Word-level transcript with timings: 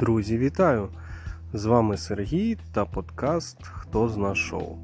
Друзі, 0.00 0.38
вітаю! 0.38 0.88
З 1.52 1.64
вами 1.64 1.96
Сергій 1.96 2.56
та 2.72 2.84
подкаст 2.84 3.66
Хто 3.66 4.08
зна 4.08 4.34
шоу. 4.34 4.76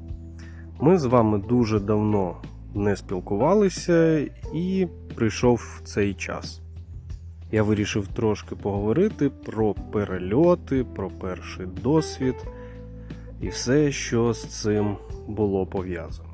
Ми 0.79 0.97
з 0.97 1.05
вами 1.05 1.37
дуже 1.37 1.79
давно 1.79 2.37
не 2.75 2.95
спілкувалися 2.95 4.17
і 4.53 4.87
прийшов 5.15 5.81
цей 5.83 6.13
час. 6.13 6.61
Я 7.51 7.63
вирішив 7.63 8.07
трошки 8.07 8.55
поговорити 8.55 9.29
про 9.29 9.73
перельоти, 9.73 10.83
про 10.95 11.09
перший 11.09 11.65
досвід 11.65 12.35
і 13.41 13.47
все, 13.47 13.91
що 13.91 14.33
з 14.33 14.61
цим 14.61 14.97
було 15.27 15.65
пов'язано. 15.65 16.32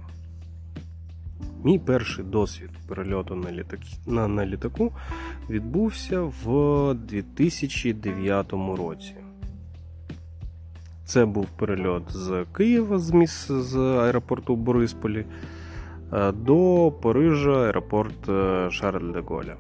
Мій 1.64 1.80
перший 1.80 2.26
досвід 2.26 2.70
перельоту 2.88 3.36
на, 3.36 3.52
літак... 3.52 3.80
на, 4.08 4.28
на 4.28 4.46
літаку 4.46 4.92
відбувся 5.50 6.22
в 6.22 6.94
2009 6.94 8.54
році. 8.78 9.16
Це 11.06 11.26
був 11.26 11.46
перельот 11.46 12.04
з 12.10 12.46
Києва 12.58 13.00
з 13.00 13.12
міс... 13.12 13.48
з 13.48 13.76
аеропорту 13.78 14.56
Борисполі 14.56 15.26
е, 16.14 16.32
до 16.32 16.92
Парижа 17.02 17.66
аеропорт 17.66 18.30
е, 18.30 18.68
Шарль 18.72 19.14
де 19.14 19.20
Голля. 19.20 19.56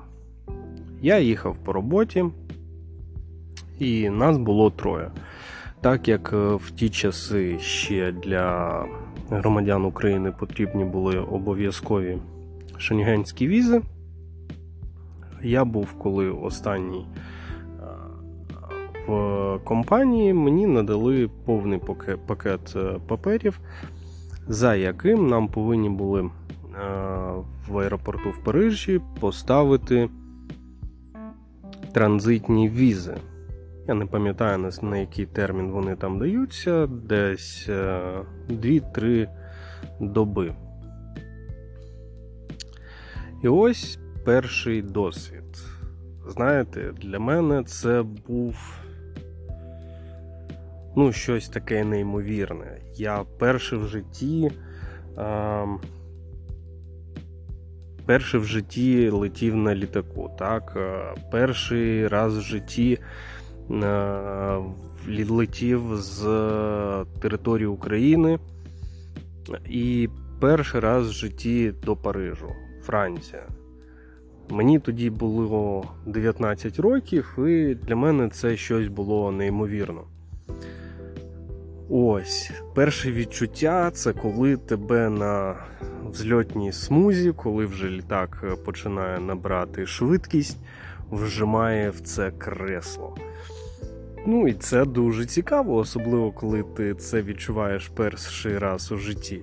Я 1.01 1.19
їхав 1.19 1.57
по 1.57 1.73
роботі, 1.73 2.25
і 3.79 4.09
нас 4.09 4.37
було 4.37 4.69
троє. 4.69 5.11
Так 5.81 6.07
як 6.07 6.33
е, 6.33 6.55
в 6.55 6.71
ті 6.71 6.89
часи 6.89 7.59
ще 7.59 8.11
для 8.11 8.85
громадян 9.29 9.85
України 9.85 10.33
потрібні 10.39 10.85
були 10.85 11.19
обов'язкові 11.19 12.17
шенгенські 12.77 13.47
візи, 13.47 13.81
я 15.41 15.65
був 15.65 15.93
коли 15.93 16.29
останній 16.29 17.05
в 19.09 19.59
компанії, 19.63 20.33
мені 20.33 20.67
надали 20.67 21.29
повний 21.45 21.79
пакет 22.27 22.73
е, 22.75 22.99
паперів, 23.07 23.59
за 24.47 24.75
яким 24.75 25.27
нам 25.27 25.47
повинні 25.47 25.89
були 25.89 26.21
е, 26.21 26.29
в 27.67 27.77
аеропорту 27.77 28.29
в 28.29 28.43
Парижі 28.43 29.01
поставити 29.19 30.09
транзитні 31.93 32.69
візи. 32.69 33.15
Я 33.89 33.95
не 33.95 34.05
пам'ятаю, 34.05 34.71
на 34.81 34.97
який 34.97 35.25
термін 35.25 35.71
вони 35.71 35.95
там 35.95 36.19
даються, 36.19 36.87
десь 36.87 37.69
2-3 37.69 39.05
е, 39.05 39.29
доби. 39.99 40.53
І 43.43 43.47
ось 43.47 43.99
перший 44.25 44.81
досвід. 44.81 45.43
Знаєте, 46.27 46.93
для 47.01 47.19
мене 47.19 47.63
це 47.63 48.03
був 48.27 48.55
ну, 50.95 51.11
щось 51.11 51.49
таке 51.49 51.83
неймовірне. 51.83 52.77
Я 52.95 53.25
перший 53.39 53.79
в 53.79 53.87
житті. 53.87 54.51
А, 55.17 55.65
перший 58.05 58.39
в 58.39 58.45
житті 58.45 59.09
летів 59.09 59.55
на 59.55 59.75
літаку. 59.75 60.31
так? 60.39 60.77
Перший 61.31 62.07
раз 62.07 62.37
в 62.37 62.41
житті 62.41 62.99
летів 65.29 65.81
з 65.95 66.23
території 67.21 67.67
України 67.67 68.39
і 69.69 70.09
перший 70.39 70.79
раз 70.79 71.09
в 71.09 71.11
житті 71.11 71.73
до 71.83 71.95
Парижу, 71.95 72.51
Франція. 72.83 73.43
Мені 74.49 74.79
тоді 74.79 75.09
було 75.09 75.85
19 76.05 76.79
років, 76.79 77.35
і 77.39 77.75
для 77.75 77.95
мене 77.95 78.29
це 78.29 78.57
щось 78.57 78.87
було 78.87 79.31
неймовірно. 79.31 80.03
Ось, 81.89 82.51
перше 82.75 83.11
відчуття 83.11 83.91
це 83.91 84.13
коли 84.13 84.57
тебе 84.57 85.09
на 85.09 85.55
взльотній 86.11 86.71
смузі, 86.71 87.31
коли 87.31 87.65
вже 87.65 87.89
літак 87.89 88.45
починає 88.65 89.19
набрати 89.19 89.85
швидкість, 89.85 90.57
вжимає 91.11 91.89
в 91.89 91.99
це 91.99 92.31
кресло. 92.31 93.15
Ну 94.31 94.47
і 94.47 94.53
це 94.53 94.85
дуже 94.85 95.25
цікаво, 95.25 95.75
особливо 95.75 96.31
коли 96.31 96.63
ти 96.63 96.95
це 96.95 97.21
відчуваєш 97.21 97.87
перший 97.87 98.57
раз 98.57 98.91
у 98.91 98.97
житті. 98.97 99.41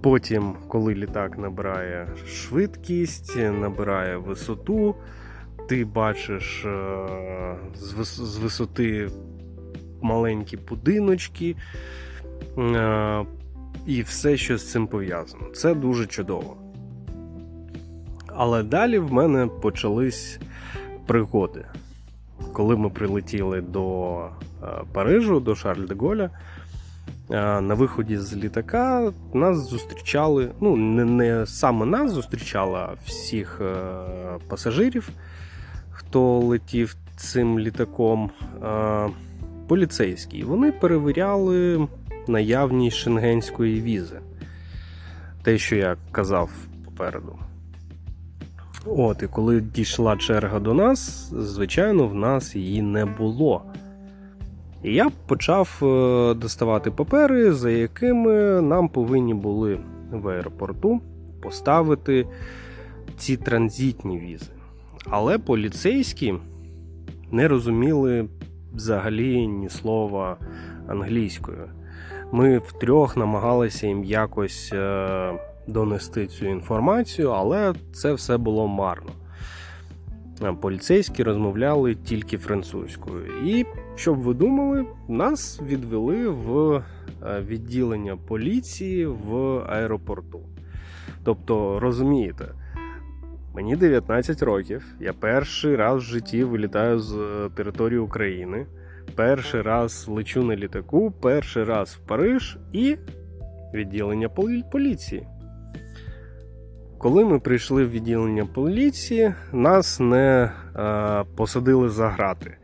Потім, 0.00 0.54
коли 0.68 0.94
літак 0.94 1.38
набирає 1.38 2.08
швидкість, 2.26 3.36
набирає 3.36 4.16
висоту, 4.16 4.94
ти 5.68 5.84
бачиш 5.84 6.64
е, 6.64 7.06
з 8.14 8.38
висоти 8.38 9.08
маленькі 10.02 10.56
будиночки 10.56 11.56
е, 12.58 13.24
і 13.86 14.02
все, 14.02 14.36
що 14.36 14.58
з 14.58 14.70
цим 14.70 14.86
пов'язано. 14.86 15.44
Це 15.50 15.74
дуже 15.74 16.06
чудово. 16.06 16.56
Але 18.26 18.62
далі 18.62 18.98
в 18.98 19.12
мене 19.12 19.46
почались 19.46 20.38
пригоди 21.06 21.64
коли 22.54 22.76
ми 22.76 22.90
прилетіли 22.90 23.60
до 23.60 24.16
е, 24.62 24.66
Парижу, 24.92 25.40
до 25.40 25.54
Шарль 25.54 25.86
де 25.86 25.94
Голля, 25.94 26.30
е, 27.30 27.60
на 27.60 27.74
виході 27.74 28.18
з 28.18 28.36
літака 28.36 29.12
нас 29.32 29.58
зустрічали. 29.68 30.50
Ну, 30.60 30.76
не 30.76 31.04
не 31.04 31.46
саме 31.46 31.86
нас 31.86 32.12
зустрічали, 32.12 32.78
а 32.78 32.94
всіх 33.04 33.60
е, 33.60 33.74
пасажирів, 34.48 35.08
хто 35.90 36.38
летів 36.38 36.96
цим 37.16 37.58
літаком. 37.58 38.30
Поліцейські. 39.68 40.42
Вони 40.42 40.72
перевіряли 40.72 41.88
наявність 42.28 42.96
шенгенської 42.96 43.80
візи. 43.80 44.20
Те, 45.42 45.58
що 45.58 45.76
я 45.76 45.96
казав 46.12 46.50
попереду. 46.84 47.38
От, 48.86 49.22
І 49.22 49.26
коли 49.26 49.60
дійшла 49.60 50.16
черга 50.16 50.60
до 50.60 50.74
нас, 50.74 51.30
звичайно, 51.32 52.06
в 52.06 52.14
нас 52.14 52.56
її 52.56 52.82
не 52.82 53.04
було. 53.04 53.62
І 54.82 54.94
я 54.94 55.10
почав 55.26 55.78
е, 55.82 56.34
доставати 56.34 56.90
папери, 56.90 57.52
за 57.52 57.70
якими 57.70 58.60
нам 58.62 58.88
повинні 58.88 59.34
були 59.34 59.78
в 60.12 60.28
аеропорту 60.28 61.00
поставити 61.42 62.26
ці 63.16 63.36
транзитні 63.36 64.18
візи. 64.18 64.50
Але 65.06 65.38
поліцейські 65.38 66.34
не 67.30 67.48
розуміли 67.48 68.28
взагалі 68.74 69.46
ні 69.46 69.68
слова 69.68 70.36
англійською. 70.88 71.68
Ми 72.32 72.58
втрьох 72.58 73.16
намагалися 73.16 73.86
їм 73.86 74.04
якось. 74.04 74.72
Е, 75.68 75.72
донести 75.72 76.26
цю 76.26 76.46
інформацію, 76.46 77.30
але 77.30 77.74
це 77.92 78.12
все 78.12 78.36
було 78.36 78.68
марно. 78.68 79.10
Поліцейські 80.60 81.22
розмовляли 81.22 81.94
тільки 81.94 82.38
французькою. 82.38 83.22
І, 83.44 83.64
щоб 83.96 84.18
ви 84.18 84.34
думали, 84.34 84.86
нас 85.08 85.60
відвели 85.62 86.28
в 86.28 86.74
е, 86.74 86.82
відділення 87.40 88.16
поліції 88.16 89.06
в 89.06 89.58
аеропорту. 89.58 90.40
Тобто, 91.24 91.80
розумієте, 91.80 92.48
мені 93.54 93.76
19 93.76 94.42
років, 94.42 94.86
я 95.00 95.12
перший 95.12 95.76
раз 95.76 96.02
в 96.02 96.06
житті 96.06 96.44
вилітаю 96.44 96.98
з 96.98 97.14
е, 97.14 97.50
території 97.54 97.98
України, 97.98 98.66
перший 99.14 99.62
раз 99.62 100.08
лечу 100.08 100.42
на 100.42 100.56
літаку, 100.56 101.10
перший 101.10 101.64
раз 101.64 101.94
в 101.94 102.06
Париж 102.06 102.58
і 102.72 102.96
відділення 103.74 104.28
поліції. 104.72 105.26
Коли 107.04 107.24
ми 107.24 107.38
прийшли 107.38 107.84
в 107.84 107.90
відділення 107.90 108.46
поліції, 108.46 109.34
нас 109.52 110.00
не 110.00 110.52
е, 110.76 111.24
посадили 111.36 111.88
за 111.88 112.08
грати. 112.08 112.56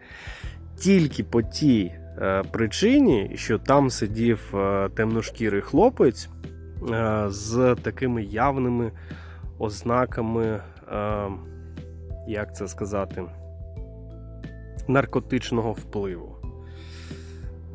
Тільки 0.76 1.24
по 1.24 1.42
тій 1.42 1.92
е, 2.18 2.42
причині, 2.52 3.30
що 3.34 3.58
там 3.58 3.90
сидів 3.90 4.54
е, 4.54 4.88
темношкірий 4.88 5.60
хлопець 5.60 6.28
е, 6.90 7.24
з 7.28 7.76
такими 7.82 8.22
явними 8.22 8.92
ознаками, 9.58 10.44
е, 10.46 10.60
як 12.28 12.56
це 12.56 12.68
сказати, 12.68 13.22
наркотичного 14.88 15.72
впливу. 15.72 16.36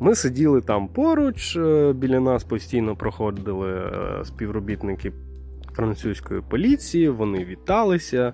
Ми 0.00 0.14
сиділи 0.14 0.60
там 0.60 0.88
поруч, 0.88 1.56
е, 1.56 1.92
біля 1.92 2.20
нас 2.20 2.44
постійно 2.44 2.96
проходили 2.96 3.74
е, 3.74 4.24
співробітники 4.24 5.12
французької 5.76 6.40
поліції, 6.48 7.08
вони 7.08 7.44
віталися, 7.44 8.32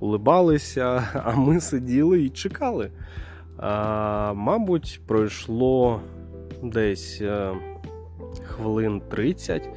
улибалися, 0.00 1.08
а 1.24 1.36
ми 1.36 1.60
сиділи 1.60 2.22
і 2.22 2.30
чекали. 2.30 2.90
А, 3.58 4.32
Мабуть, 4.32 5.00
пройшло 5.06 6.00
десь 6.62 7.18
е, 7.20 7.52
хвилин 8.42 9.02
30, 9.10 9.68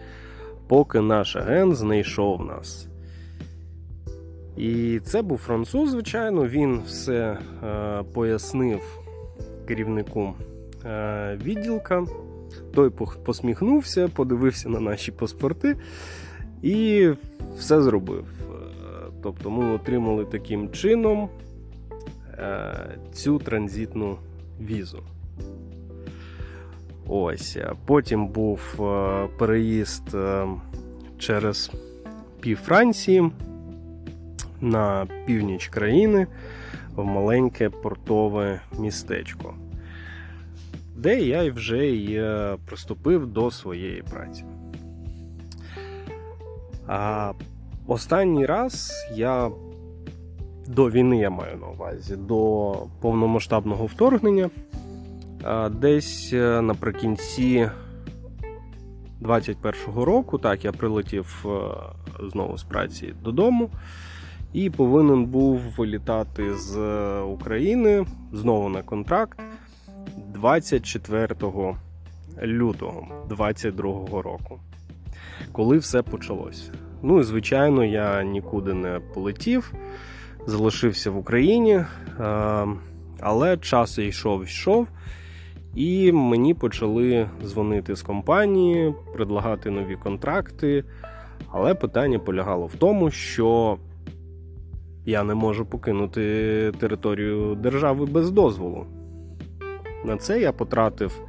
поки 0.67 1.01
наш 1.01 1.35
агент 1.35 1.75
знайшов 1.75 2.45
нас. 2.45 2.87
І 4.57 4.99
це 5.03 5.21
був 5.21 5.37
француз, 5.37 5.89
звичайно, 5.89 6.47
він 6.47 6.81
все 6.85 7.37
е, 7.63 8.03
пояснив 8.13 8.81
керівнику 9.67 10.33
е, 10.85 11.39
відділка. 11.43 12.05
Той 12.73 12.89
посміхнувся, 13.25 14.07
подивився 14.07 14.69
на 14.69 14.79
наші 14.79 15.11
паспорти 15.11 15.77
і 16.63 17.09
все 17.57 17.81
зробив. 17.81 18.25
Е, 18.41 19.11
тобто 19.23 19.49
ми 19.49 19.73
отримали 19.75 20.25
таким 20.25 20.69
чином 20.71 21.29
цю 23.11 23.39
транзитну 23.39 24.17
візу. 24.61 24.99
Ось. 27.07 27.57
Потім 27.85 28.27
був 28.27 28.59
переїзд 29.37 30.17
через 31.17 31.71
пів 32.39 32.57
Франції 32.57 33.31
на 34.61 35.07
північ 35.25 35.67
країни 35.67 36.27
в 36.95 37.03
маленьке 37.05 37.69
портове 37.69 38.61
містечко, 38.79 39.55
де 40.95 41.21
я 41.21 41.51
вже 41.51 41.85
й 41.85 42.15
е, 42.15 42.57
приступив 42.65 43.27
до 43.27 43.51
своєї 43.51 44.01
праці. 44.01 44.43
А 46.87 47.33
Останній 47.87 48.45
раз 48.45 48.91
я 49.15 49.51
до 50.67 50.89
війни 50.89 51.17
я 51.17 51.29
маю 51.29 51.57
на 51.57 51.67
увазі, 51.67 52.15
до 52.15 52.75
повномасштабного 53.01 53.85
вторгнення, 53.85 54.49
десь 55.71 56.33
е, 56.33 56.61
наприкінці 56.61 57.69
21-го 59.21 60.05
року, 60.05 60.37
так, 60.37 60.65
я 60.65 60.71
прилетів 60.71 61.45
е, 61.45 61.49
знову 62.31 62.57
з 62.57 62.63
праці 62.63 63.13
додому 63.23 63.69
і 64.53 64.69
повинен 64.69 65.25
був 65.25 65.59
вилітати 65.77 66.55
з 66.55 66.77
України 67.21 68.05
знову 68.31 68.69
на 68.69 68.81
контракт 68.81 69.39
24 70.33 71.35
лютого 72.43 73.07
22 73.29 74.21
року, 74.21 74.59
коли 75.51 75.77
все 75.77 76.01
почалося. 76.01 76.71
Ну 77.01 77.19
і 77.19 77.23
звичайно, 77.23 77.85
я 77.85 78.23
нікуди 78.23 78.73
не 78.73 78.99
полетів, 79.13 79.73
залишився 80.47 81.11
в 81.11 81.17
Україні, 81.17 81.73
е, 81.73 81.85
але 83.19 83.57
час 83.57 83.97
йшов 83.97 84.43
йшов. 84.43 84.87
І 85.75 86.11
мені 86.11 86.53
почали 86.53 87.29
дзвонити 87.43 87.95
з 87.95 88.01
компанії, 88.01 88.93
предлагати 89.13 89.69
нові 89.69 89.95
контракти. 89.95 90.83
Але 91.51 91.75
питання 91.75 92.19
полягало 92.19 92.65
в 92.65 92.75
тому, 92.75 93.11
що 93.11 93.77
я 95.05 95.23
не 95.23 95.33
можу 95.33 95.65
покинути 95.65 96.71
територію 96.79 97.55
держави 97.55 98.05
без 98.05 98.31
дозволу. 98.31 98.85
На 100.05 100.17
це 100.17 100.41
я 100.41 100.51
потратив 100.51 101.21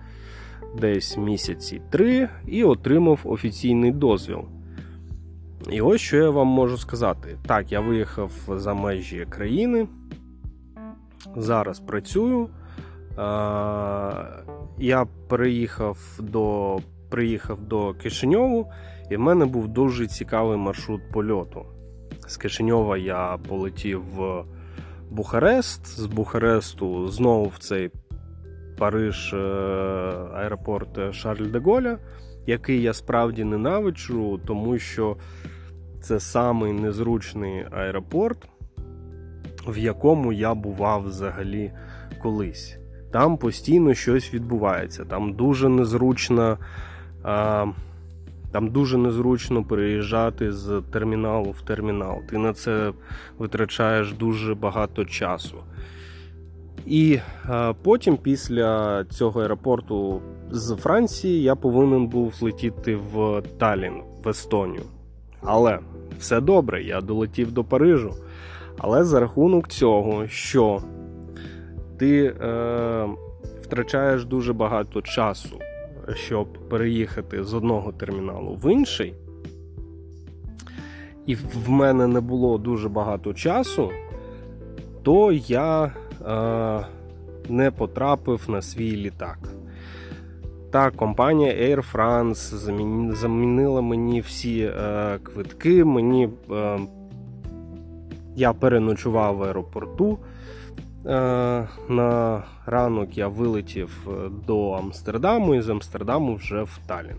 десь 0.80 1.16
місяці 1.16 1.82
три 1.90 2.28
і 2.46 2.64
отримав 2.64 3.20
офіційний 3.24 3.92
дозвіл. 3.92 4.44
І 5.70 5.80
ось 5.80 6.00
що 6.00 6.16
я 6.16 6.30
вам 6.30 6.46
можу 6.46 6.78
сказати. 6.78 7.38
Так, 7.46 7.72
я 7.72 7.80
виїхав 7.80 8.30
за 8.48 8.74
межі 8.74 9.26
країни, 9.30 9.88
зараз 11.36 11.80
працюю. 11.80 12.48
Я 14.78 15.06
переїхав 15.28 15.98
до 16.18 16.78
приїхав 17.08 17.60
до 17.60 17.94
Кишиньову, 17.94 18.70
і 19.10 19.16
в 19.16 19.20
мене 19.20 19.44
був 19.44 19.68
дуже 19.68 20.06
цікавий 20.06 20.56
маршрут 20.56 21.00
польоту. 21.12 21.66
З 22.26 22.36
Кишиньова 22.36 22.96
я 22.96 23.38
полетів 23.48 24.02
в 24.16 24.44
Бухарест, 25.10 25.86
з 25.86 26.06
Бухаресту 26.06 27.08
знову 27.08 27.44
в 27.44 27.58
цей 27.58 27.90
Париж 28.78 29.34
е, 29.34 29.36
аеропорт 30.34 31.14
Шарль 31.14 31.46
де 31.46 31.58
Голля, 31.58 31.98
який 32.46 32.82
я 32.82 32.92
справді 32.92 33.44
ненавиджу, 33.44 34.40
тому 34.46 34.78
що 34.78 35.16
це 36.00 36.20
самий 36.20 36.72
незручний 36.72 37.64
аеропорт, 37.70 38.48
в 39.66 39.78
якому 39.78 40.32
я 40.32 40.54
бував 40.54 41.04
взагалі 41.04 41.72
колись. 42.22 42.78
Там 43.12 43.36
постійно 43.36 43.94
щось 43.94 44.34
відбувається, 44.34 45.04
там 45.04 45.32
дуже 45.32 45.68
незручно. 45.68 46.58
А, 47.22 47.66
там 48.52 48.68
дуже 48.68 48.98
незручно 48.98 49.64
переїжджати 49.64 50.52
з 50.52 50.82
терміналу 50.92 51.50
в 51.50 51.62
термінал. 51.62 52.22
Ти 52.30 52.38
на 52.38 52.52
це 52.52 52.92
витрачаєш 53.38 54.12
дуже 54.12 54.54
багато 54.54 55.04
часу. 55.04 55.56
І 56.86 57.18
потім, 57.82 58.16
після 58.16 59.04
цього 59.04 59.40
аеропорту 59.40 60.20
з 60.50 60.76
Франції, 60.76 61.42
я 61.42 61.54
повинен 61.54 62.06
був 62.06 62.34
летіти 62.40 62.96
в 62.96 63.42
Талін, 63.58 64.02
в 64.24 64.28
Естонію. 64.28 64.82
Але 65.42 65.78
все 66.18 66.40
добре, 66.40 66.82
я 66.82 67.00
долетів 67.00 67.52
до 67.52 67.64
Парижу. 67.64 68.14
Але 68.78 69.04
за 69.04 69.20
рахунок 69.20 69.68
цього, 69.68 70.28
що 70.28 70.82
ти 71.98 72.24
е, 72.26 73.08
втрачаєш 73.62 74.24
дуже 74.24 74.52
багато 74.52 75.02
часу 75.02 75.58
щоб 76.12 76.52
переїхати 76.68 77.44
з 77.44 77.54
одного 77.54 77.92
терміналу 77.92 78.54
в 78.54 78.72
інший, 78.72 79.14
і 81.26 81.34
в 81.34 81.70
мене 81.70 82.06
не 82.06 82.20
було 82.20 82.58
дуже 82.58 82.88
багато 82.88 83.34
часу, 83.34 83.90
то 85.02 85.32
я 85.32 85.84
е, 85.84 85.92
не 87.48 87.70
потрапив 87.70 88.44
на 88.48 88.62
свій 88.62 88.96
літак. 88.96 89.38
Та 90.70 90.90
компанія 90.90 91.52
Air 91.52 91.92
France 91.92 92.56
замінила 93.14 93.80
мені 93.80 94.20
всі 94.20 94.60
е, 94.60 95.18
квитки. 95.22 95.84
Мені 95.84 96.28
е, 96.50 96.78
Я 98.36 98.52
переночував 98.52 99.36
в 99.36 99.42
аеропорту. 99.42 100.18
Е, 101.06 101.68
на 101.88 102.42
ранок 102.66 103.18
я 103.18 103.28
вилетів 103.28 104.08
е, 104.08 104.30
до 104.46 104.70
Амстердаму 104.70 105.54
і 105.54 105.60
з 105.60 105.68
Амстердаму 105.68 106.34
вже 106.34 106.62
в 106.62 106.78
Талін. 106.86 107.16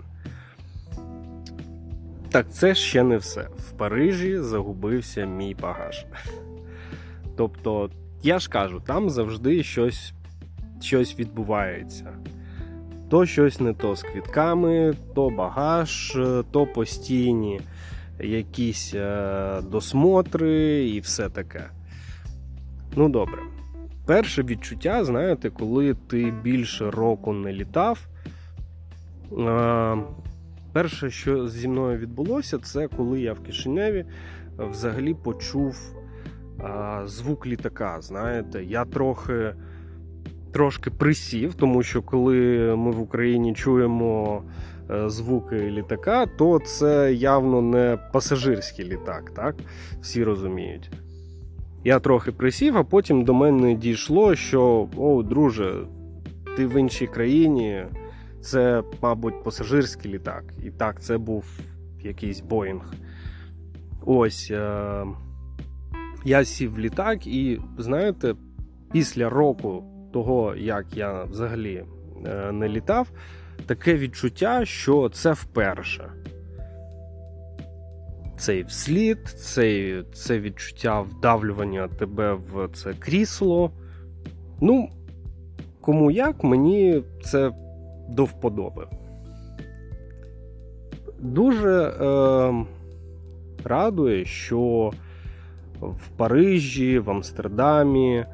Так, 2.29 2.45
це 2.51 2.75
ще 2.75 3.03
не 3.03 3.17
все. 3.17 3.41
В 3.41 3.71
Парижі 3.71 4.39
загубився 4.39 5.25
мій 5.25 5.55
багаж. 5.61 6.05
Тобто, 7.37 7.89
я 8.25 8.39
ж 8.39 8.49
кажу, 8.49 8.81
там 8.85 9.09
завжди 9.09 9.63
щось 9.63 10.13
щось 10.81 11.19
відбувається. 11.19 12.13
То 13.09 13.25
щось 13.25 13.59
не 13.59 13.73
то 13.73 13.95
з 13.95 14.01
квітками, 14.01 14.93
то 15.15 15.29
багаж, 15.29 16.17
то 16.51 16.67
постійні 16.75 17.61
якісь 18.19 18.93
е, 18.95 19.61
досмотри 19.71 20.89
і 20.89 20.99
все 20.99 21.29
таке. 21.29 21.69
Ну, 22.95 23.09
добре. 23.09 23.39
Перше 24.05 24.43
відчуття, 24.43 25.05
знаєте, 25.05 25.49
коли 25.49 25.93
ти 25.93 26.33
більше 26.43 26.91
року 26.91 27.33
не 27.33 27.53
літав. 27.53 28.07
Перше, 30.73 31.09
що 31.09 31.47
зі 31.47 31.67
мною 31.67 31.97
відбулося, 31.97 32.57
це 32.57 32.87
коли 32.87 33.21
я 33.21 33.33
в 33.33 33.39
Кишиневі 33.39 34.05
взагалі 34.57 35.13
почув 35.13 35.95
звук 37.05 37.47
літака. 37.47 38.01
Знаєте, 38.01 38.63
я 38.63 38.85
трохи 38.85 39.53
трошки 40.55 40.89
присів, 40.89 41.53
тому 41.53 41.83
що 41.83 42.01
коли 42.01 42.37
ми 42.75 42.91
в 42.91 42.99
Україні 42.99 43.53
чуємо 43.53 44.43
е, 44.91 45.09
звуки 45.09 45.55
літака, 45.55 46.25
то 46.25 46.59
це 46.59 47.13
явно 47.13 47.61
не 47.61 47.97
пасажирський 48.13 48.85
літак, 48.85 49.31
так? 49.35 49.55
Всі 50.01 50.23
розуміють. 50.23 50.91
Я 51.83 51.99
трохи 51.99 52.31
присів, 52.31 52.77
а 52.77 52.83
потім 52.83 53.23
до 53.23 53.33
мене 53.33 53.73
дійшло, 53.73 54.35
що 54.35 54.87
о, 54.97 55.23
друже, 55.23 55.75
ти 56.57 56.67
в 56.67 56.79
іншій 56.79 57.07
країні, 57.07 57.85
це, 58.41 58.83
мабуть, 59.01 59.43
пасажирський 59.43 60.13
літак. 60.13 60.43
І 60.63 60.69
так, 60.69 61.01
це 61.01 61.17
був 61.17 61.45
якийсь 62.03 62.41
Боїнг. 62.41 62.93
Ось 64.05 64.51
е- 64.51 65.05
я 66.25 66.45
сів 66.45 66.73
в 66.73 66.79
літак, 66.79 67.27
і 67.27 67.61
знаєте, 67.77 68.35
після 68.91 69.29
року 69.29 69.83
того, 70.13 70.55
як 70.55 70.85
я 70.97 71.23
взагалі 71.23 71.83
не 72.51 72.69
літав, 72.69 73.07
таке 73.65 73.97
відчуття, 73.97 74.65
що 74.65 75.09
це 75.09 75.31
вперше 75.31 76.11
цей 78.37 78.63
вслід, 78.63 79.27
цей, 79.27 80.03
це 80.13 80.39
відчуття 80.39 81.01
вдавлювання 81.01 81.87
тебе 81.87 82.33
в 82.33 82.69
це 82.73 82.93
крісло. 82.93 83.71
Ну, 84.61 84.89
кому 85.81 86.11
як, 86.11 86.43
мені 86.43 87.03
це 87.23 87.51
до 88.09 88.25
вподоби. 88.25 88.87
Дуже 91.19 91.81
е, 91.81 92.65
радує, 93.63 94.25
що 94.25 94.91
в 95.81 96.09
Парижі, 96.17 96.99
в 96.99 97.09
Амстердамі 97.09 98.25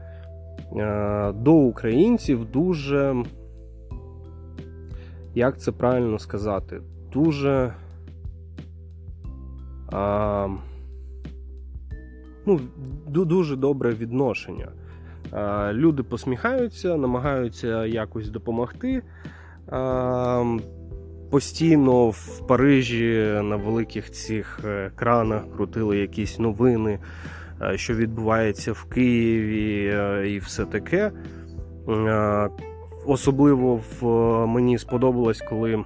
е, 0.78 1.32
до 1.32 1.54
українців 1.54 2.52
дуже, 2.52 3.24
як 5.36 5.60
це 5.60 5.72
правильно 5.72 6.20
сказати, 6.20 6.82
дуже 7.14 7.74
а, 9.92 10.48
ну, 12.46 12.60
дуже 13.08 13.56
добре 13.56 13.92
відношення. 13.92 14.68
А, 15.32 15.74
люди 15.74 16.04
посміхаються, 16.04 16.98
намагаються 16.98 17.86
якось 17.86 18.30
допомогти. 18.30 19.04
Постійно 21.32 22.10
в 22.10 22.48
Парижі 22.48 23.40
на 23.44 23.56
великих 23.56 24.12
цих 24.12 24.60
екранах 24.66 25.42
крутили 25.56 25.98
якісь 25.98 26.40
новини, 26.40 27.00
що 27.76 27.94
відбувається 27.94 28.72
в 28.72 28.84
Києві 28.84 29.94
і 30.36 30.38
все 30.40 30.66
таке. 30.66 31.12
Особливо 33.06 33.80
в 34.02 34.06
мені 34.48 34.78
сподобалось, 34.78 35.42
коли, 35.50 35.84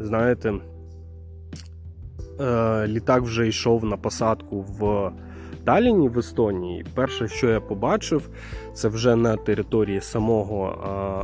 знаєте, 0.00 0.54
літак 2.86 3.22
вже 3.22 3.48
йшов 3.48 3.84
на 3.84 3.96
посадку 3.96 4.60
в 4.60 5.12
Таліні 5.64 6.08
в 6.08 6.18
Естонії. 6.18 6.84
Перше, 6.94 7.28
що 7.28 7.48
я 7.48 7.60
побачив, 7.60 8.28
це 8.74 8.88
вже 8.88 9.16
на 9.16 9.36
території 9.36 10.00
самого 10.00 10.64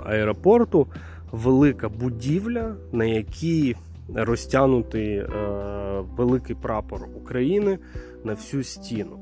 аеропорту 0.07 0.87
велика 1.33 1.89
будівля, 1.89 2.75
на 2.93 3.05
якій 3.05 3.77
розтягнутий 4.15 5.17
е, 5.17 5.29
великий 6.17 6.57
прапор 6.57 7.09
України 7.17 7.79
на 8.25 8.35
всю 8.35 8.65
стіну. 8.65 9.19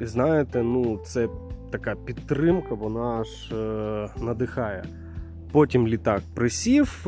І 0.00 0.06
знаєте, 0.06 0.62
ну 0.62 1.00
це 1.04 1.28
така 1.70 1.94
підтримка, 1.94 2.74
вона 2.74 3.20
аж 3.20 3.52
е, 3.52 4.08
надихає. 4.24 4.84
Потім 5.52 5.88
літак 5.88 6.22
присів, 6.34 7.06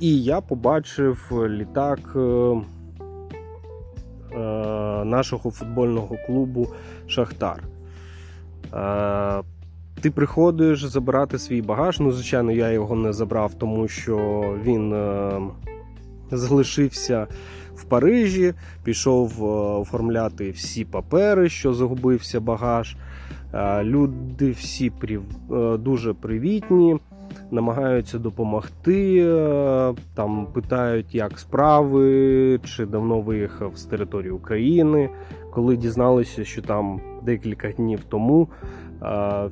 і 0.00 0.22
я 0.22 0.40
побачив 0.40 1.32
літак 1.48 1.98
е, 2.16 2.20
е, 2.20 2.64
нашого 5.04 5.50
футбольного 5.50 6.16
клубу 6.26 6.68
Шахтар. 7.06 7.62
Е, 8.74 9.42
ти 10.00 10.10
приходиш 10.10 10.84
забирати 10.84 11.38
свій 11.38 11.62
багаж. 11.62 12.00
Ну, 12.00 12.12
звичайно, 12.12 12.52
я 12.52 12.70
його 12.70 12.96
не 12.96 13.12
забрав, 13.12 13.54
тому 13.54 13.88
що 13.88 14.44
він 14.64 14.92
е, 14.92 15.40
залишився 16.30 17.26
в 17.74 17.84
Парижі, 17.84 18.54
пішов 18.84 19.32
е, 19.38 19.44
оформляти 19.80 20.50
всі 20.50 20.84
папери, 20.84 21.48
що 21.48 21.74
загубився 21.74 22.40
багаж. 22.40 22.96
Е, 23.54 23.84
люди 23.84 24.50
всі 24.50 24.90
прив... 24.90 25.22
е, 25.52 25.76
дуже 25.76 26.12
привітні, 26.12 26.96
намагаються 27.50 28.18
допомогти. 28.18 29.24
Е, 29.26 29.94
там 30.14 30.46
питають, 30.46 31.14
як 31.14 31.38
справи, 31.38 32.60
чи 32.64 32.86
давно 32.86 33.20
виїхав 33.20 33.76
з 33.76 33.84
території 33.84 34.30
України. 34.30 35.10
Коли 35.52 35.76
дізналися, 35.76 36.44
що 36.44 36.62
там 36.62 37.00
декілька 37.22 37.72
днів 37.72 38.04
тому. 38.08 38.48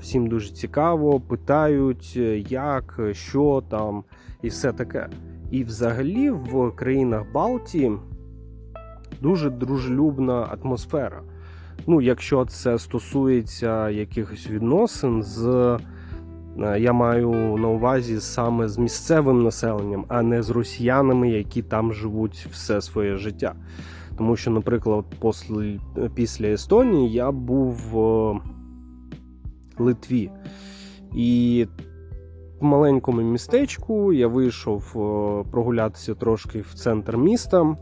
Всім 0.00 0.26
дуже 0.26 0.52
цікаво, 0.52 1.20
питають, 1.20 2.16
як, 2.50 3.00
що 3.12 3.62
там, 3.68 4.04
і 4.42 4.48
все 4.48 4.72
таке. 4.72 5.08
І 5.50 5.64
взагалі 5.64 6.30
в 6.30 6.72
країнах 6.76 7.22
Балтії 7.34 7.92
дуже 9.20 9.50
дружелюбна 9.50 10.58
атмосфера. 10.62 11.22
Ну, 11.86 12.00
якщо 12.00 12.44
це 12.44 12.78
стосується 12.78 13.90
якихось 13.90 14.50
відносин 14.50 15.22
з. 15.22 15.78
Е, 16.62 16.80
я 16.80 16.92
маю 16.92 17.56
на 17.56 17.68
увазі 17.68 18.20
саме 18.20 18.68
з 18.68 18.78
місцевим 18.78 19.42
населенням, 19.42 20.04
а 20.08 20.22
не 20.22 20.42
з 20.42 20.50
росіянами, 20.50 21.30
які 21.30 21.62
там 21.62 21.92
живуть 21.92 22.46
все 22.52 22.80
своє 22.80 23.16
життя. 23.16 23.54
Тому 24.18 24.36
що, 24.36 24.50
наприклад, 24.50 25.04
після 26.14 26.46
Естонії 26.46 27.12
я 27.12 27.30
був 27.30 27.72
в 27.92 28.40
Литві. 29.78 30.30
І 31.14 31.66
в 32.60 32.64
маленькому 32.64 33.22
містечку 33.22 34.12
я 34.12 34.28
вийшов 34.28 34.82
е, 34.96 35.50
прогулятися 35.50 36.14
трошки 36.14 36.60
в 36.60 36.74
центр 36.74 37.16
міста, 37.16 37.76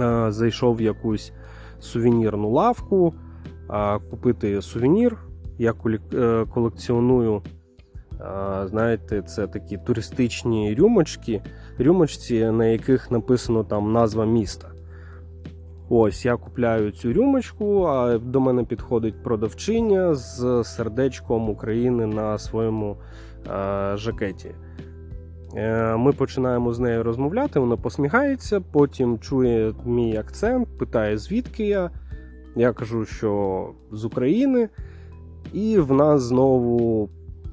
е, 0.00 0.26
зайшов 0.32 0.76
в 0.76 0.80
якусь 0.80 1.32
сувенірну 1.80 2.50
лавку, 2.50 3.14
купити 4.10 4.62
сувенір. 4.62 5.27
Я 5.58 5.74
е, 6.14 6.44
колекціоную, 6.54 7.42
знаєте, 8.64 9.22
це 9.22 9.46
такі 9.46 9.76
туристичні 9.76 10.74
рюмочки, 10.74 11.42
рюмочці, 11.78 12.44
на 12.44 12.66
яких 12.66 13.10
написано 13.10 13.64
там 13.64 13.92
назва 13.92 14.26
міста. 14.26 14.68
Ось 15.90 16.24
я 16.24 16.36
купляю 16.36 16.90
цю 16.90 17.12
рюмочку, 17.12 17.82
а 17.84 18.18
до 18.18 18.40
мене 18.40 18.64
підходить 18.64 19.22
продавчиня 19.22 20.14
з 20.14 20.64
сердечком 20.64 21.50
України 21.50 22.06
на 22.06 22.38
своєму 22.38 22.96
е, 23.46 23.96
жакеті. 23.96 24.54
Е, 25.56 25.96
Ми 25.96 26.12
починаємо 26.12 26.72
з 26.72 26.78
нею 26.78 27.02
розмовляти, 27.02 27.60
вона 27.60 27.76
посміхається, 27.76 28.60
потім 28.60 29.18
чує 29.18 29.74
мій 29.84 30.16
акцент, 30.16 30.78
питає, 30.78 31.18
звідки 31.18 31.66
я. 31.66 31.90
Я 32.56 32.72
кажу, 32.72 33.04
що 33.04 33.70
з 33.92 34.04
України, 34.04 34.68
і 35.52 35.78
в 35.78 35.92
нас 35.92 36.22
знову 36.22 37.08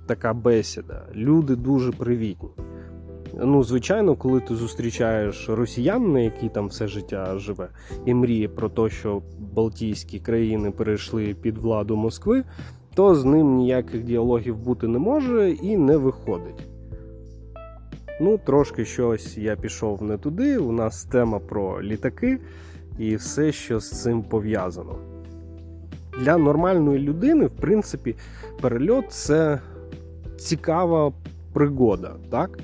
така 0.07 0.33
бесіда. 0.33 1.05
Люди 1.15 1.55
дуже 1.55 1.91
привітні. 1.91 2.49
Ну, 3.43 3.63
звичайно, 3.63 4.15
коли 4.15 4.39
ти 4.39 4.55
зустрічаєш 4.55 5.49
росіянина, 5.49 6.19
який 6.19 6.49
там 6.49 6.67
все 6.67 6.87
життя 6.87 7.39
живе, 7.39 7.69
і 8.05 8.13
мріє 8.13 8.47
про 8.47 8.69
те, 8.69 8.89
що 8.89 9.21
Балтійські 9.55 10.19
країни 10.19 10.71
перейшли 10.71 11.33
під 11.41 11.57
владу 11.57 11.95
Москви, 11.95 12.43
то 12.93 13.15
з 13.15 13.25
ним 13.25 13.55
ніяких 13.55 14.03
діалогів 14.03 14.57
бути 14.57 14.87
не 14.87 14.99
може 14.99 15.51
і 15.51 15.77
не 15.77 15.97
виходить. 15.97 16.67
Ну, 18.21 18.39
трошки 18.45 18.85
щось 18.85 19.37
я 19.37 19.55
пішов 19.55 20.03
не 20.03 20.17
туди. 20.17 20.57
У 20.57 20.71
нас 20.71 21.03
тема 21.03 21.39
про 21.39 21.83
літаки 21.83 22.39
і 22.99 23.15
все, 23.15 23.51
що 23.51 23.79
з 23.79 24.01
цим 24.01 24.23
пов'язано. 24.23 25.14
Для 26.19 26.37
нормальної 26.37 26.99
людини, 26.99 27.45
в 27.45 27.49
принципі, 27.49 28.15
перельот 28.61 29.05
це 29.11 29.59
цікава 30.37 31.13
пригода. 31.53 32.11
так? 32.29 32.59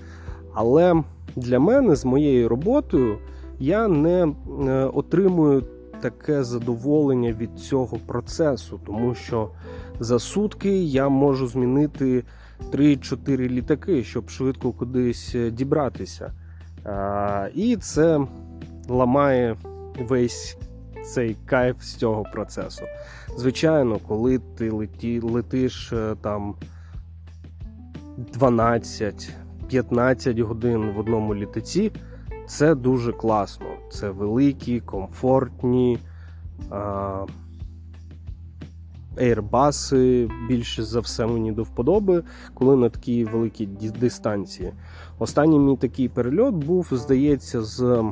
Але 0.54 1.04
для 1.36 1.60
мене 1.60 1.96
з 1.96 2.06
моєю 2.06 2.50
роботою 2.50 3.18
я 3.60 3.88
не 3.88 4.28
е, 4.28 4.34
отримую 4.94 5.64
таке 6.02 6.44
задоволення 6.44 7.34
від 7.34 7.60
цього 7.60 7.98
процесу, 7.98 8.80
тому 8.86 9.16
що 9.16 9.50
за 10.00 10.20
сутки 10.20 10.84
я 10.84 11.10
можу 11.10 11.48
змінити 11.48 12.24
3-4 12.72 13.38
літаки, 13.38 14.04
щоб 14.04 14.30
швидко 14.30 14.72
кудись 14.72 15.36
е, 15.36 15.52
дібратися. 15.52 16.34
І 17.56 17.78
це 17.78 18.28
ламає 18.90 19.58
весь 20.00 20.58
цей 21.14 21.38
кайф 21.46 21.82
з 21.82 21.96
цього 21.96 22.24
процесу. 22.24 22.84
Звичайно, 23.38 24.00
коли 24.08 24.40
ти 24.40 24.72
леті, 24.72 25.20
летиш 25.20 25.94
е, 25.94 26.16
там 26.22 26.56
12 28.18 29.34
15 29.68 30.40
годин 30.40 30.92
в 30.96 31.00
одному 31.00 31.36
літаці 31.36 31.92
це 32.48 32.76
дуже 32.76 33.14
класно. 33.14 33.66
Це 33.92 34.10
великі, 34.10 34.80
комфортні 34.80 35.98
а, 36.70 37.26
ейрбаси, 39.20 40.30
більше 40.48 40.84
за 40.84 41.00
все 41.00 41.26
мені 41.28 41.52
до 41.52 41.64
вподоби, 41.64 42.24
коли 42.54 42.76
на 42.76 42.90
такій 42.90 43.26
великій 43.26 43.66
дистанції. 44.00 44.74
Останній 45.20 45.60
мій 45.60 45.78
такий 45.78 46.10
перельот 46.10 46.56
був, 46.56 46.88
здається, 46.92 47.62
з 47.62 48.12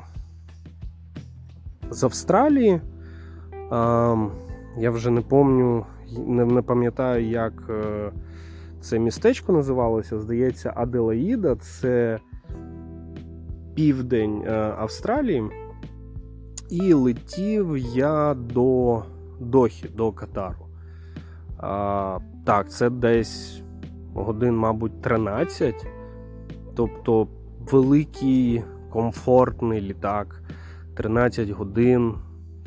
з 1.90 2.04
Австралії. 2.04 2.82
А, 3.72 4.16
Я 4.78 4.92
вже 4.92 5.10
не 5.10 5.22
пам'ятаю, 5.22 5.86
не, 6.28 6.62
пам'ятаю, 6.62 7.26
як. 7.26 7.54
Е, 7.70 8.12
це 8.82 9.00
містечко 9.00 9.54
називалося, 9.54 10.20
здається, 10.20 10.74
Аделаїда, 10.76 11.56
це 11.56 12.20
південь 13.76 14.44
е, 14.48 14.74
Австралії. 14.78 15.44
І 16.70 16.94
летів 16.94 17.78
я 17.78 18.34
до 18.34 19.04
Дохі, 19.40 19.88
до 19.88 20.12
Катару. 20.12 20.66
А, 21.58 22.20
Так, 22.46 22.70
це 22.72 22.90
десь 22.90 23.62
годин, 24.14 24.58
мабуть, 24.58 25.02
13. 25.02 25.88
Тобто 26.76 27.28
великий, 27.72 28.64
комфортний 28.90 29.82
літак, 29.82 30.42
13 31.00 31.50
годин, 31.50 32.18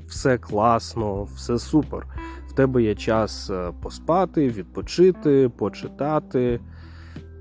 все 0.08 0.38
класно, 0.38 1.24
все 1.24 1.58
супер. 1.58 2.06
в 2.48 2.52
тебе 2.54 2.82
є 2.82 2.94
час 2.94 3.50
е, 3.50 3.72
поспати, 3.82 4.48
відпочити, 4.48 5.50
почитати. 5.56 6.60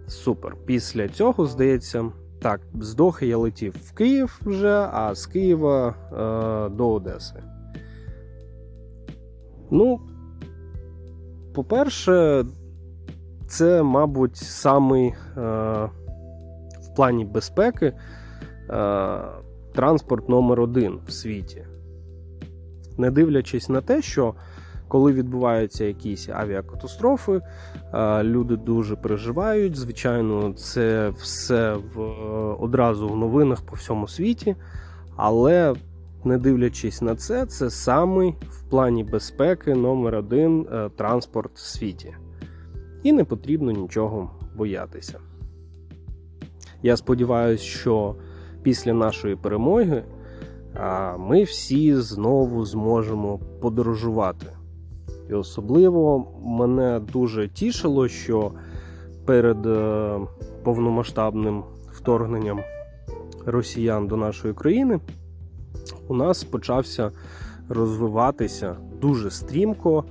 Супер. 0.07 0.55
Після 0.65 1.07
цього, 1.07 1.45
здається, 1.45 2.05
так, 2.41 2.61
з 2.79 2.95
Дохи 2.95 3.27
я 3.27 3.37
летів 3.37 3.75
в 3.85 3.93
Київ 3.93 4.39
вже, 4.45 4.87
а 4.91 5.15
з 5.15 5.25
Києва 5.25 5.87
е, 5.89 6.75
до 6.75 6.91
Одеси. 6.91 7.43
Ну, 9.71 9.99
по-перше, 11.53 12.45
це, 13.47 13.83
мабуть, 13.83 14.37
самий 14.37 15.07
е, 15.07 15.13
в 16.81 16.95
плані 16.95 17.25
безпеки 17.25 17.85
е, 17.85 19.19
транспорт 19.73 20.29
номер 20.29 20.61
один 20.61 20.99
в 21.07 21.11
світі. 21.11 21.65
Не 22.97 23.11
дивлячись 23.11 23.69
на 23.69 23.81
те, 23.81 24.01
що 24.01 24.33
коли 24.87 25.13
відбуваються 25.13 25.85
якісь 25.85 26.29
авіакатастрофи, 26.29 27.41
е, 27.93 28.23
люди 28.23 28.55
дуже 28.55 28.95
переживають. 28.95 29.77
Звичайно, 29.77 30.53
це 30.53 31.09
все 31.09 31.77
в, 31.95 32.01
одразу 32.63 33.07
в 33.07 33.17
новинах 33.17 33.61
по 33.61 33.75
всьому 33.75 34.07
світі. 34.07 34.55
Але 35.15 35.75
не 36.23 36.37
дивлячись 36.37 37.01
на 37.01 37.15
це, 37.15 37.45
це 37.45 37.69
самий 37.69 38.35
в 38.49 38.69
плані 38.69 39.03
безпеки 39.03 39.75
номер 39.75 40.15
один 40.15 40.67
е, 40.73 40.89
транспорт 40.95 41.51
в 41.55 41.59
світі. 41.59 42.15
І 43.03 43.11
не 43.11 43.23
потрібно 43.23 43.71
нічого 43.71 44.31
боятися. 44.55 45.19
Я 46.83 46.97
сподіваюся, 46.97 47.63
що 47.63 48.15
після 48.63 48.93
нашої 48.93 49.35
перемоги 49.35 50.03
ми 51.19 51.43
всі 51.43 51.95
знову 51.95 52.65
зможемо 52.65 53.39
подорожувати. 53.61 54.45
І 55.29 55.33
особливо 55.33 56.27
мене 56.43 57.01
дуже 57.13 57.47
тішило, 57.47 58.07
що 58.07 58.51
перед 59.25 59.65
е, 59.65 60.19
повномасштабним 60.63 61.63
вторгненням 61.91 62.59
росіян 63.45 64.07
до 64.07 64.17
нашої 64.17 64.53
країни 64.53 64.99
у 66.07 66.13
нас 66.15 66.43
почався 66.43 67.11
розвиватися 67.69 68.75
дуже 69.01 69.31
стрімко 69.31 70.03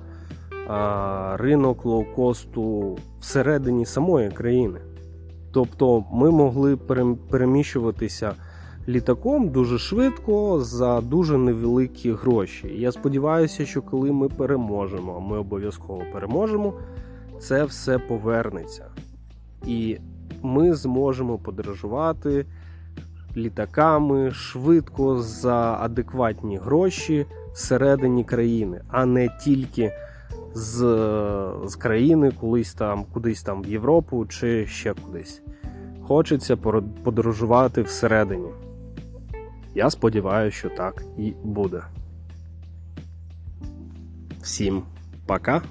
ринок 1.34 1.84
лоукосту 1.84 2.98
всередині 3.20 3.86
самої 3.86 4.30
країни. 4.30 4.80
Тобто 5.52 6.04
ми 6.12 6.30
могли 6.30 6.74
перем- 6.76 7.16
переміщуватися 7.16 8.32
літаком 8.88 9.48
дуже 9.48 9.78
швидко 9.78 10.60
за 10.60 11.00
дуже 11.00 11.38
невеликі 11.38 12.12
гроші. 12.12 12.68
Я 12.78 12.92
сподіваюся, 12.92 13.66
що 13.66 13.82
коли 13.82 14.12
ми 14.12 14.28
переможемо, 14.28 15.14
а 15.16 15.30
ми 15.30 15.38
обов'язково 15.38 16.02
переможемо, 16.12 16.74
це 17.40 17.64
все 17.64 17.98
повернеться. 17.98 18.84
І 19.66 19.98
ми 20.42 20.74
зможемо 20.74 21.38
подорожувати 21.38 22.46
літаками 23.36 24.30
швидко 24.30 25.22
за 25.22 25.78
адекватні 25.80 26.56
гроші 26.56 27.26
всередині 27.52 28.24
країни, 28.24 28.80
а 28.88 29.06
не 29.06 29.28
тільки 29.44 29.92
з, 30.54 30.78
з 31.64 31.76
країни 31.76 32.32
колись 32.40 32.74
там, 32.74 33.04
кудись 33.12 33.42
там 33.42 33.62
в 33.62 33.66
Європу 33.66 34.26
чи 34.26 34.66
ще 34.66 34.94
кудись. 34.94 35.42
Хочеться 36.02 36.56
подорожувати 37.04 37.82
всередині. 37.82 38.48
Я 39.74 39.90
сподіваюся, 39.90 40.56
що 40.56 40.68
так 40.68 41.04
і 41.18 41.32
буде. 41.44 41.82
Всім 44.42 44.82
пока! 45.26 45.62